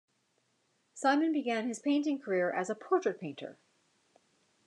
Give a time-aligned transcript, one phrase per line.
[0.95, 3.59] Simon began his painting career as a portrait painter.